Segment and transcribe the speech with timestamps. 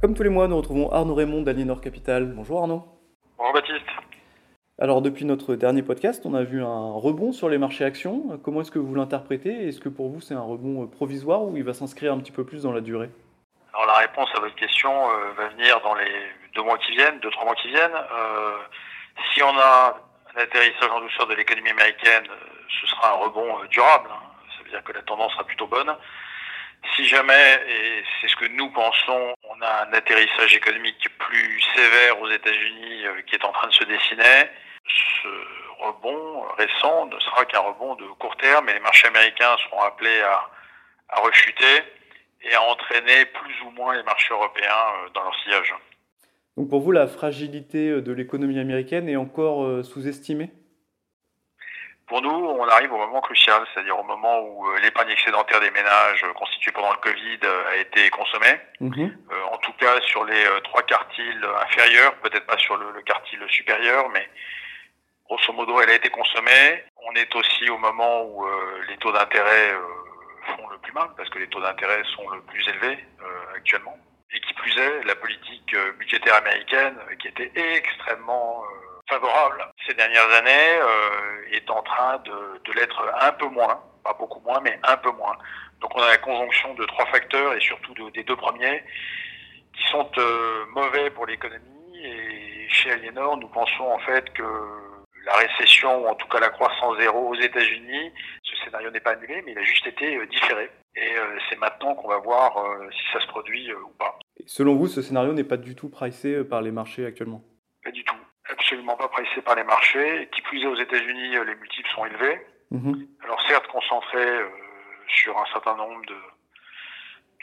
[0.00, 2.26] Comme tous les mois, nous retrouvons Arnaud Raymond d'Aliénor Capital.
[2.26, 2.84] Bonjour Arnaud.
[3.36, 3.88] Bonjour Baptiste.
[4.78, 8.38] Alors depuis notre dernier podcast, on a vu un rebond sur les marchés actions.
[8.44, 9.66] Comment est-ce que vous l'interprétez?
[9.66, 12.44] Est-ce que pour vous c'est un rebond provisoire ou il va s'inscrire un petit peu
[12.44, 13.10] plus dans la durée?
[13.74, 16.12] Alors la réponse à votre question euh, va venir dans les
[16.54, 17.90] deux mois qui viennent, deux trois mois qui viennent.
[17.90, 18.56] Euh,
[19.34, 19.98] si on a
[20.36, 22.48] un atterrissage en douceur de l'économie américaine, euh,
[22.80, 24.10] ce sera un rebond durable.
[24.12, 24.22] Hein.
[24.56, 25.92] Ça veut dire que la tendance sera plutôt bonne.
[26.96, 32.20] Si jamais, et c'est ce que nous pensons, on a un atterrissage économique plus sévère
[32.20, 34.50] aux États-Unis qui est en train de se dessiner,
[35.22, 35.28] ce
[35.80, 40.20] rebond récent ne sera qu'un rebond de court terme et les marchés américains seront appelés
[40.20, 40.50] à,
[41.10, 41.82] à rechuter
[42.42, 44.66] et à entraîner plus ou moins les marchés européens
[45.04, 45.74] euh, dans leur sillage.
[46.56, 50.50] Donc pour vous, la fragilité euh, de l'économie américaine est encore euh, sous-estimée?
[52.08, 56.24] Pour nous, on arrive au moment crucial, c'est-à-dire au moment où l'épargne excédentaire des ménages
[56.34, 57.38] constituée pendant le Covid
[57.72, 58.58] a été consommée.
[58.80, 59.16] Mhm.
[59.52, 64.08] en tout cas, sur les trois quartiles inférieurs, peut-être pas sur le, le quartile supérieur,
[64.08, 64.28] mais
[65.28, 66.84] grosso modo, elle a été consommée.
[67.06, 71.08] On est aussi au moment où euh, les taux d'intérêt euh, font le plus mal,
[71.16, 73.96] parce que les taux d'intérêt sont le plus élevés euh, actuellement.
[74.32, 78.62] Et qui plus est, la politique budgétaire américaine, qui était extrêmement
[79.08, 80.80] favorable ces dernières années,
[81.52, 85.10] est en train de, de l'être un peu moins, pas beaucoup moins, mais un peu
[85.12, 85.36] moins.
[85.80, 88.82] Donc on a la conjonction de trois facteurs, et surtout de, des deux premiers,
[89.74, 90.10] qui sont
[90.74, 92.04] mauvais pour l'économie.
[92.04, 94.44] Et chez Aliénor, nous pensons en fait que
[95.28, 99.12] la récession, ou en tout cas la croissance zéro aux États-Unis, ce scénario n'est pas
[99.12, 100.70] annulé, mais il a juste été euh, différé.
[100.96, 104.18] Et euh, c'est maintenant qu'on va voir euh, si ça se produit ou pas.
[104.46, 107.42] selon vous, ce scénario n'est pas du tout pricé par les marchés actuellement
[107.84, 108.16] Pas du tout.
[108.48, 110.28] Absolument pas pricé par les marchés.
[110.32, 112.46] Qui plus est, aux États-Unis, les multiples sont élevés.
[112.70, 113.08] Mhm.
[113.24, 114.40] Alors certes, concentrés
[115.08, 116.16] sur un certain nombre de,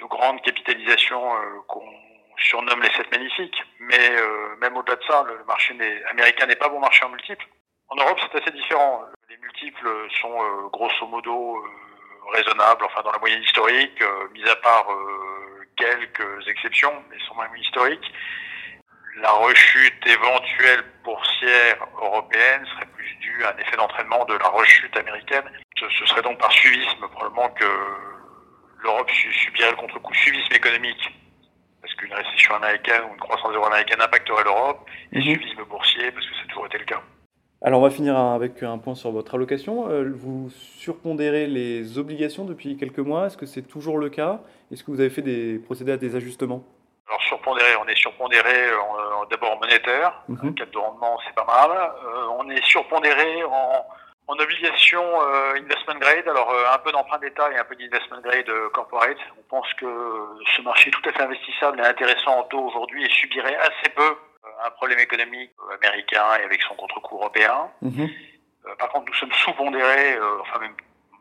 [0.02, 1.32] de grandes capitalisations
[1.68, 1.90] qu'on
[2.38, 3.64] surnomme les sept magnifiques.
[3.80, 4.12] Mais
[4.60, 5.74] même au-delà de ça, le marché
[6.12, 7.48] américain n'est pas bon marché en multiples.
[7.90, 9.04] En Europe, c'est assez différent.
[9.30, 9.88] Les multiples
[10.22, 11.62] sont euh, grosso modo euh,
[12.34, 14.88] raisonnables, enfin dans la moyenne historique, euh, mis à part
[15.78, 18.12] quelques exceptions, mais sont même historiques.
[19.22, 24.96] La rechute éventuelle boursière européenne serait plus due à un effet d'entraînement de la rechute
[24.98, 25.46] américaine.
[25.80, 27.66] Ce, serait donc par suivisme probablement que
[28.84, 31.10] l'Europe subirait le contre-coup suivisme économique
[31.82, 35.24] parce qu'une récession américaine ou une croissance américaine impacterait l'Europe, et mhm.
[35.24, 37.02] suivisme boursier parce que ça a toujours été le cas.
[37.62, 39.90] Alors on va finir avec un point sur votre allocation.
[39.90, 43.28] Euh, vous surpondérez les obligations depuis quelques mois.
[43.28, 44.42] Est-ce que c'est toujours le cas?
[44.72, 46.66] Est-ce que vous avez fait des procédés à des ajustements?
[47.46, 50.14] Surpondéré, on est surpondéré euh, d'abord en monétaire.
[50.28, 50.54] Mm -hmm.
[50.56, 51.72] Cap de rendement, c'est pas mal.
[51.72, 53.86] Euh, on est surpondéré en,
[54.32, 55.04] en obligation
[55.62, 56.28] investment grade.
[56.34, 59.22] Alors un peu d'emprunt d'État et un peu d'investment grade corporate.
[59.42, 59.90] On pense que
[60.56, 64.12] ce marché tout à fait investissable et intéressant en taux aujourd'hui et subirait assez peu
[64.64, 67.70] un problème économique euh, américain et avec son contre-coup européen.
[67.82, 68.10] Mhm.
[68.66, 70.76] Euh, par contre, nous sommes sous-pondérés, euh, enfin même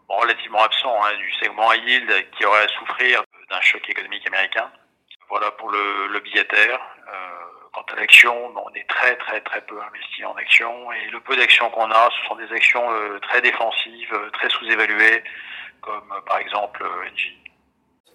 [0.09, 4.71] relativement absents hein, du segment high yield qui aurait à souffrir d'un choc économique américain.
[5.29, 6.81] Voilà pour le, le billetteur.
[7.73, 11.37] quant à l'action, on est très très très peu investi en actions et le peu
[11.37, 12.85] d'actions qu'on a, ce sont des actions
[13.23, 15.25] très défensives, très sous-évaluées,
[15.81, 17.37] comme par exemple Engie.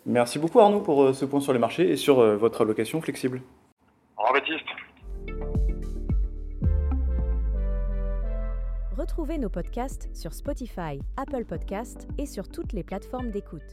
[0.06, 3.42] Merci beaucoup Arnaud pour ce point sur les marchés et sur votre allocation flexible.
[4.18, 4.66] Au revoir Baptiste.
[8.98, 13.72] Retrouvez nos podcasts sur Spotify, Apple Podcasts et sur toutes les plateformes d'écoute.